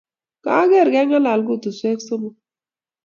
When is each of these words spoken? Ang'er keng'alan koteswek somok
Ang'er 0.59 0.87
keng'alan 0.93 1.41
koteswek 1.47 1.99
somok 2.07 2.35